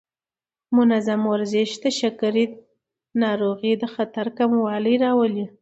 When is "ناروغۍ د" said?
3.21-3.83